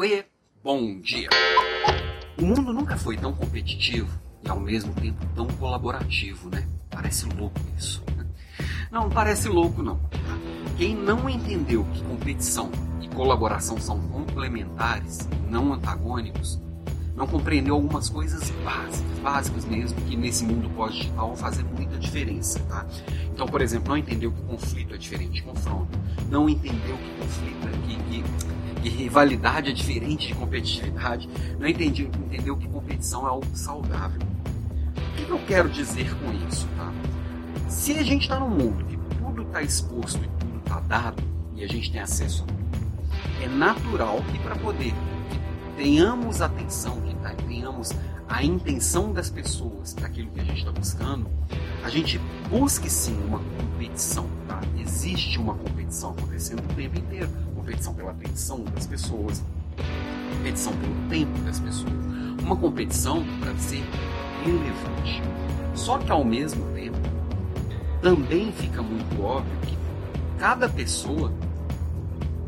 Oiê, 0.00 0.24
bom 0.64 0.98
dia. 0.98 1.28
O 2.38 2.46
mundo 2.46 2.72
nunca 2.72 2.96
foi 2.96 3.18
tão 3.18 3.34
competitivo 3.34 4.08
e 4.42 4.48
ao 4.48 4.58
mesmo 4.58 4.94
tempo 4.94 5.22
tão 5.34 5.46
colaborativo, 5.46 6.48
né? 6.48 6.66
Parece 6.88 7.26
louco 7.26 7.60
isso. 7.76 8.02
Não, 8.90 9.10
parece 9.10 9.46
louco 9.46 9.82
não. 9.82 10.00
Quem 10.78 10.96
não 10.96 11.28
entendeu 11.28 11.84
que 11.92 12.02
competição 12.02 12.70
e 13.02 13.08
colaboração 13.08 13.78
são 13.78 14.00
complementares, 14.08 15.28
não 15.50 15.70
antagônicos, 15.70 16.58
não 17.16 17.26
compreendeu 17.26 17.74
algumas 17.74 18.08
coisas 18.08 18.50
básicas, 18.64 19.18
básicas 19.22 19.64
mesmo, 19.64 20.00
que 20.02 20.16
nesse 20.16 20.44
mundo 20.44 20.70
pós-digital 20.70 21.28
vão 21.28 21.36
fazer 21.36 21.64
muita 21.64 21.98
diferença, 21.98 22.60
tá? 22.60 22.86
Então, 23.32 23.46
por 23.46 23.60
exemplo, 23.60 23.90
não 23.90 23.96
entendeu 23.96 24.32
que 24.32 24.42
conflito 24.42 24.94
é 24.94 24.98
diferente 24.98 25.32
de 25.32 25.42
confronto, 25.42 25.98
não 26.30 26.48
entendeu 26.48 26.96
que 26.96 27.22
conflito 27.22 27.68
é 27.68 27.86
que, 27.86 28.22
que, 28.22 28.80
que 28.82 28.88
rivalidade 28.88 29.70
é 29.70 29.72
diferente 29.72 30.28
de 30.28 30.34
competitividade, 30.34 31.28
não 31.58 31.66
entendeu, 31.66 32.10
entendeu 32.26 32.56
que 32.56 32.68
competição 32.68 33.26
é 33.26 33.30
algo 33.30 33.46
saudável. 33.54 34.20
O 34.96 35.24
que 35.26 35.30
eu 35.30 35.38
quero 35.46 35.68
dizer 35.68 36.14
com 36.16 36.32
isso, 36.48 36.66
tá? 36.76 36.92
Se 37.68 37.92
a 37.92 38.02
gente 38.02 38.22
está 38.22 38.38
num 38.40 38.50
mundo 38.50 38.84
que 38.84 38.96
tudo 39.16 39.42
está 39.42 39.62
exposto 39.62 40.18
e 40.18 40.28
tudo 40.38 40.58
está 40.58 40.80
dado, 40.80 41.22
e 41.54 41.64
a 41.64 41.68
gente 41.68 41.92
tem 41.92 42.00
acesso 42.00 42.44
a 42.44 42.46
tudo, 42.46 42.60
é 43.42 43.48
natural 43.48 44.22
que 44.32 44.38
para 44.38 44.56
poder 44.56 44.94
tenhamos 45.80 46.42
atenção, 46.42 47.00
que 47.00 47.14
tá, 47.16 47.30
tenhamos 47.48 47.90
a 48.28 48.44
intenção 48.44 49.14
das 49.14 49.30
pessoas 49.30 49.94
para 49.94 50.08
aquilo 50.08 50.30
que 50.30 50.40
a 50.40 50.44
gente 50.44 50.58
está 50.58 50.70
buscando, 50.70 51.26
a 51.82 51.88
gente 51.88 52.20
busque 52.50 52.90
sim 52.90 53.18
uma 53.26 53.38
competição. 53.38 54.26
Tá? 54.46 54.60
Existe 54.78 55.38
uma 55.38 55.54
competição 55.54 56.10
acontecendo 56.10 56.60
o 56.70 56.74
tempo 56.74 56.98
inteiro. 56.98 57.30
Competição 57.54 57.94
pela 57.94 58.10
atenção 58.10 58.62
das 58.64 58.86
pessoas, 58.86 59.42
competição 60.36 60.72
pelo 60.76 60.94
tempo 61.08 61.38
das 61.40 61.58
pessoas. 61.58 61.92
Uma 62.42 62.56
competição 62.56 63.24
para 63.40 63.56
ser 63.56 63.82
relevante. 64.44 65.22
Só 65.74 65.96
que 65.96 66.12
ao 66.12 66.22
mesmo 66.22 66.62
tempo, 66.74 66.98
também 68.02 68.52
fica 68.52 68.82
muito 68.82 69.22
óbvio 69.22 69.58
que 69.62 69.78
cada 70.38 70.68
pessoa 70.68 71.32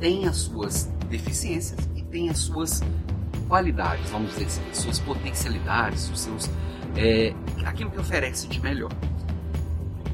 tem 0.00 0.26
as 0.26 0.36
suas 0.36 0.90
deficiências 1.08 1.78
e 1.94 2.02
tem 2.02 2.28
as 2.28 2.38
suas 2.38 2.82
qualidades, 3.50 4.08
vamos 4.10 4.30
dizer 4.30 4.46
assim, 4.46 4.62
suas 4.72 5.00
potencialidades, 5.00 6.08
os 6.08 6.20
seus, 6.20 6.48
é, 6.96 7.34
aquilo 7.66 7.90
que 7.90 7.98
oferece 7.98 8.46
de 8.46 8.60
melhor. 8.60 8.92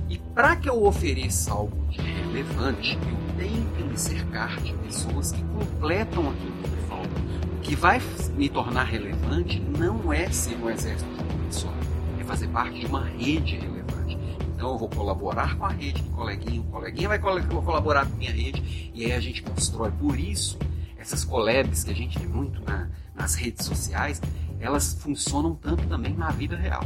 E 0.08 0.16
para 0.16 0.56
que 0.56 0.70
eu 0.70 0.86
ofereça 0.86 1.52
algo 1.52 1.76
de 1.90 2.00
relevante, 2.00 2.94
eu 2.94 3.36
tenho 3.36 3.66
que 3.76 3.84
me 3.84 3.98
cercar 3.98 4.58
de 4.62 4.72
pessoas 4.72 5.32
que 5.32 5.42
completam 5.42 6.30
aquilo 6.30 6.52
que 6.62 6.70
me 6.70 6.82
falta. 6.88 7.10
O 7.56 7.60
que 7.60 7.76
vai 7.76 8.00
me 8.34 8.48
tornar 8.48 8.84
relevante 8.84 9.60
não 9.60 10.10
é 10.10 10.30
ser 10.30 10.56
um 10.56 10.70
exército 10.70 11.10
de 11.12 11.34
uma 11.34 11.52
só, 11.52 11.72
é 12.18 12.24
fazer 12.24 12.48
parte 12.48 12.80
de 12.80 12.86
uma 12.86 13.04
rede 13.04 13.56
relevante. 13.56 14.16
Então 14.54 14.70
eu 14.70 14.78
vou 14.78 14.88
colaborar 14.88 15.58
com 15.58 15.66
a 15.66 15.70
rede 15.70 16.00
do 16.00 16.10
coleguinha, 16.10 16.62
o 16.62 16.64
coleguinha 16.64 17.08
vai 17.08 17.18
colaborar 17.18 18.06
com 18.06 18.14
a 18.14 18.16
minha 18.16 18.32
rede, 18.32 18.90
e 18.94 19.04
aí 19.04 19.12
a 19.12 19.20
gente 19.20 19.42
constrói. 19.42 19.90
Por 19.90 20.18
isso, 20.18 20.58
essas 20.98 21.24
collabs 21.24 21.84
que 21.84 21.90
a 21.90 21.94
gente 21.94 22.18
vê 22.18 22.26
muito 22.26 22.60
na, 22.62 22.88
nas 23.14 23.34
redes 23.34 23.64
sociais, 23.64 24.20
elas 24.60 24.94
funcionam 24.94 25.54
tanto 25.54 25.86
também 25.86 26.14
na 26.14 26.30
vida 26.30 26.56
real. 26.56 26.84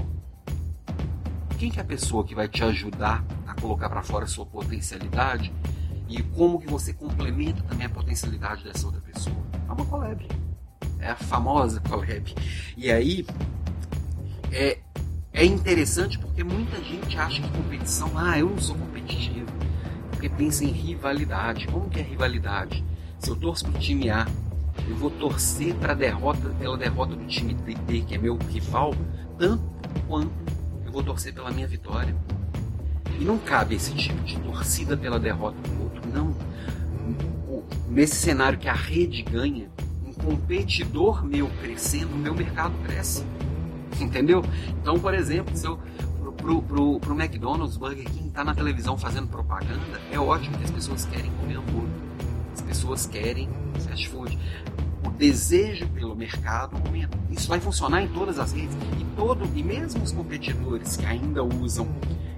Quem 1.59 1.71
que 1.71 1.79
é 1.79 1.83
a 1.83 1.85
pessoa 1.85 2.25
que 2.25 2.35
vai 2.35 2.49
te 2.49 2.65
ajudar 2.65 3.25
a 3.47 3.55
colocar 3.55 3.89
para 3.89 4.03
fora 4.03 4.25
a 4.25 4.29
sua 4.29 4.47
potencialidade 4.47 5.53
e 6.09 6.23
como 6.23 6.59
que 6.59 6.67
você 6.67 6.93
complementa 6.93 7.63
também 7.63 7.87
a 7.87 7.91
potencialidade 7.91 8.65
dessa 8.65 8.87
outra 8.87 9.01
pessoa? 9.01 9.37
É 9.69 9.73
uma 9.73 9.85
collab. 9.85 10.27
É 10.99 11.11
a 11.11 11.17
famosa 11.17 11.81
collab. 11.87 12.35
E 12.77 12.91
aí 12.91 13.27
é, 14.51 14.79
é 15.33 15.45
interessante 15.45 16.19
porque 16.19 16.43
muita 16.43 16.83
gente 16.83 17.17
acha 17.17 17.41
que 17.41 17.49
competição, 17.51 18.11
ah, 18.17 18.39
eu 18.39 18.51
não 18.51 18.59
sou 18.59 18.77
competitivo. 18.77 19.47
Porque 20.11 20.29
pensa 20.29 20.65
em 20.65 20.69
rivalidade. 20.69 21.67
Como 21.69 21.89
que 21.89 22.01
é 22.01 22.03
rivalidade? 22.03 22.85
Se 23.21 23.31
eu 23.31 23.37
torço 23.37 23.65
pro 23.67 23.79
time 23.79 24.11
A 24.11 24.27
eu 24.89 24.97
vou 24.97 25.11
torcer 25.11 25.75
para 25.75 25.95
derrota, 25.95 26.49
pela 26.59 26.77
derrota 26.77 27.15
do 27.15 27.25
time 27.27 27.55
B, 27.55 28.01
que 28.01 28.15
é 28.15 28.19
meu 28.19 28.37
rival, 28.49 28.95
tanto 29.39 29.63
quanto 30.09 30.33
eu 30.85 30.91
vou 30.91 31.03
torcer 31.03 31.33
pela 31.33 31.51
minha 31.51 31.67
vitória. 31.67 32.15
E 33.19 33.25
não 33.25 33.39
cabe 33.39 33.75
esse 33.75 33.95
tipo 33.95 34.23
de 34.25 34.39
torcida 34.41 34.97
pela 34.97 35.19
derrota 35.19 35.57
do 35.69 35.83
outro, 35.83 36.03
não. 36.13 36.35
Nesse 37.89 38.17
cenário 38.17 38.59
que 38.59 38.69
a 38.69 38.73
rede 38.73 39.23
ganha, 39.23 39.69
um 40.05 40.13
competidor 40.13 41.25
meu 41.25 41.49
crescendo, 41.61 42.15
o 42.15 42.19
meu 42.19 42.35
mercado 42.35 42.75
cresce. 42.85 43.25
Entendeu? 44.01 44.43
Então, 44.81 44.99
por 44.99 45.13
exemplo, 45.13 45.55
se 45.55 45.67
eu 45.67 45.79
pro, 46.39 46.63
pro, 46.63 46.99
pro 46.99 47.21
McDonald's, 47.21 47.77
Burger 47.77 48.09
King 48.09 48.31
tá 48.31 48.43
na 48.43 48.55
televisão 48.55 48.97
fazendo 48.97 49.29
propaganda, 49.29 50.01
é 50.11 50.19
ótimo 50.19 50.57
que 50.57 50.65
as 50.65 50.71
pessoas 50.71 51.05
querem 51.05 51.31
comer 51.33 51.59
hambúrguer. 51.59 52.10
As 52.53 52.61
pessoas 52.61 53.07
querem 53.07 53.49
fast 53.79 54.09
food 54.09 54.39
desejo 55.21 55.87
pelo 55.89 56.17
mercado 56.17 56.77
aumenta. 56.83 57.17
Isso 57.31 57.47
vai 57.47 57.61
funcionar 57.61 58.03
em 58.03 58.09
todas 58.09 58.39
as 58.39 58.53
redes 58.53 58.75
e 58.99 59.05
todo 59.15 59.47
e 59.55 59.63
mesmo 59.63 60.03
os 60.03 60.13
competidores 60.13 60.97
que 60.97 61.05
ainda 61.05 61.45
usam 61.45 61.87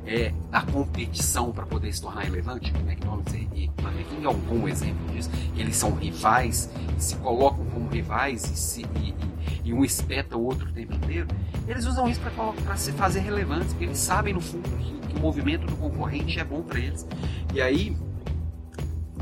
é, 0.04 0.34
a 0.50 0.62
competição 0.62 1.52
para 1.52 1.64
poder 1.64 1.92
se 1.92 2.02
tornar 2.02 2.22
relevante, 2.22 2.72
o 2.72 2.78
McDonald's 2.78 3.32
e 3.34 3.70
Burger 3.80 4.04
King 4.06 4.26
é 4.26 4.28
um 4.28 4.38
bom 4.40 4.66
exemplo 4.66 5.12
disso. 5.12 5.30
Eles 5.56 5.76
são 5.76 5.94
rivais, 5.94 6.68
se 6.98 7.14
colocam 7.16 7.64
como 7.66 7.88
rivais 7.88 8.42
e, 8.50 8.56
se, 8.56 8.82
e, 9.00 9.14
e 9.62 9.72
um 9.72 9.84
espeta 9.84 10.36
o 10.36 10.44
outro 10.44 10.68
o 10.68 10.72
tempo 10.72 10.92
inteiro. 10.92 11.28
Eles 11.68 11.86
usam 11.86 12.08
isso 12.08 12.20
para 12.64 12.76
se 12.76 12.90
fazer 12.90 13.20
relevantes, 13.20 13.68
porque 13.68 13.84
eles 13.84 13.98
sabem 13.98 14.34
no 14.34 14.40
fundo 14.40 14.68
que, 14.68 15.08
que 15.08 15.16
o 15.16 15.20
movimento 15.20 15.66
do 15.66 15.76
concorrente 15.76 16.40
é 16.40 16.44
bom 16.44 16.62
para 16.62 16.80
eles. 16.80 17.06
E 17.54 17.62
aí, 17.62 17.96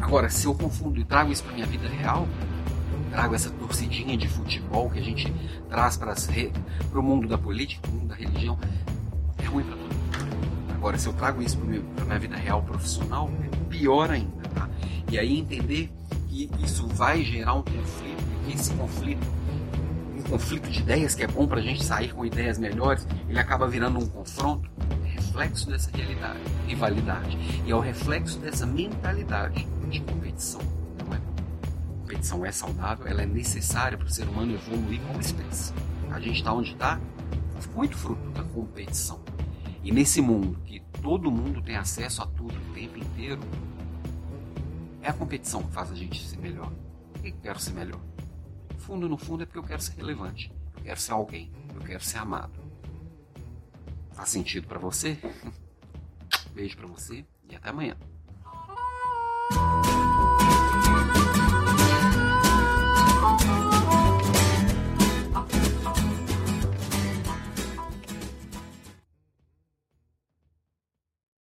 agora, 0.01 0.29
se 0.29 0.47
eu 0.47 0.55
confundo 0.55 1.01
e 1.01 1.05
trago 1.05 1.31
isso 1.31 1.43
para 1.45 1.53
minha 1.53 1.67
vida 1.67 1.89
real, 1.89 2.27
trago 3.11 3.35
essa 3.35 3.51
torcidinha 3.51 4.17
de 4.17 4.29
futebol 4.29 4.89
que 4.91 4.99
a 4.99 5.03
gente 5.03 5.33
traz 5.69 5.97
para 5.97 6.15
o 6.95 7.03
mundo 7.03 7.29
da 7.29 7.37
política, 7.37 7.83
para 7.83 7.91
o 7.91 7.95
mundo 7.95 8.09
da 8.09 8.15
religião, 8.15 8.59
é 9.39 9.45
ruim 9.45 9.65
para 9.65 9.77
todo 9.77 9.83
mundo. 9.83 10.75
Agora, 10.75 10.99
se 10.99 11.07
eu 11.07 11.13
trago 11.13 11.43
isso 11.43 11.59
para 11.59 12.03
a 12.03 12.07
minha 12.07 12.19
vida 12.19 12.37
real 12.37 12.63
profissional, 12.63 13.31
é 13.45 13.57
pior 13.69 14.11
ainda, 14.11 14.49
tá? 14.55 14.69
E 15.11 15.19
aí 15.19 15.39
entender 15.39 15.93
que 16.29 16.49
isso 16.63 16.87
vai 16.87 17.23
gerar 17.23 17.55
um 17.55 17.63
conflito, 17.63 18.25
e 18.49 18.53
esse 18.53 18.73
conflito, 18.75 19.27
um 20.17 20.23
conflito 20.23 20.71
de 20.71 20.81
ideias 20.81 21.15
que 21.15 21.23
é 21.23 21.27
bom 21.27 21.47
para 21.47 21.59
a 21.59 21.63
gente 21.63 21.85
sair 21.85 22.15
com 22.15 22.25
ideias 22.25 22.59
melhores, 22.59 23.07
ele 23.29 23.39
acaba 23.39 23.69
virando 23.69 23.99
um 23.99 24.07
confronto, 24.07 24.71
é 25.05 25.09
reflexo 25.09 25.69
dessa 25.69 25.91
realidade, 25.95 26.39
rivalidade, 26.67 27.37
e 27.67 27.71
é 27.71 27.75
o 27.75 27.81
reflexo 27.81 28.39
dessa 28.39 28.65
mentalidade 28.65 29.67
de 29.91 30.01
competição 30.01 30.61
competição 32.11 32.45
é 32.45 32.51
saudável, 32.51 33.07
ela 33.07 33.23
é 33.23 33.27
necessária 33.27 33.97
para 33.97 34.07
o 34.07 34.11
ser 34.11 34.29
humano 34.29 34.53
evoluir 34.53 35.01
como 35.03 35.21
espécie. 35.21 35.73
A 36.11 36.19
gente 36.19 36.39
está 36.39 36.53
onde 36.53 36.73
está 36.73 37.01
muito 37.75 37.97
fruto 37.97 38.31
da 38.31 38.43
competição. 38.43 39.21
E 39.83 39.93
nesse 39.93 40.21
mundo 40.21 40.59
que 40.65 40.81
todo 41.01 41.31
mundo 41.31 41.63
tem 41.63 41.77
acesso 41.77 42.23
a 42.23 42.27
tudo 42.27 42.55
o 42.55 42.75
tempo 42.75 42.99
inteiro, 42.99 43.41
é 45.01 45.09
a 45.09 45.13
competição 45.13 45.63
que 45.63 45.73
faz 45.73 45.91
a 45.91 45.95
gente 45.95 46.21
ser 46.27 46.39
melhor. 46.39 46.73
Por 47.13 47.23
que 47.23 47.29
eu 47.29 47.37
quero 47.41 47.61
ser 47.61 47.73
melhor? 47.73 48.01
Fundo 48.79 49.09
no 49.09 49.17
fundo 49.17 49.45
é 49.45 49.47
porque 49.47 49.59
eu 49.59 49.65
quero 49.65 49.81
ser 49.81 49.97
relevante, 49.97 50.53
eu 50.77 50.83
quero 50.83 51.01
ser 51.01 51.13
alguém, 51.13 51.53
eu 51.75 51.81
quero 51.81 52.03
ser 52.03 52.19
amado. 52.19 52.59
Faz 54.13 54.31
sentido 54.31 54.67
para 54.67 54.79
você? 54.79 55.17
Beijo 56.53 56.77
para 56.77 56.89
você 56.89 57.25
e 57.49 57.55
até 57.55 57.71
amanhã. 57.71 57.97